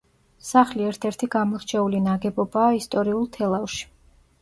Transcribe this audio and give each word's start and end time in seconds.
სახლი 0.45 0.87
ერთ-ერთი 0.91 1.29
გამორჩეული 1.37 2.01
ნაგებობაა 2.09 2.75
ისტორიულ 2.83 3.33
თელავში. 3.41 3.91